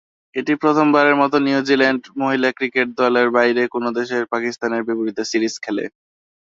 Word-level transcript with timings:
এটি 0.35 0.53
প্রথমবারের 0.61 1.15
মতো 1.21 1.35
নিউজিল্যান্ড 1.39 2.03
মহিলা 2.21 2.49
ক্রিকেট 2.57 2.87
দল 2.99 3.15
বাহিরের 3.35 3.67
কোন 3.73 3.83
দেশে 3.97 4.17
পাকিস্তানের 4.33 4.85
বিপরীতে 4.87 5.23
সিরিজ 5.31 5.55
খেলে। 5.63 5.83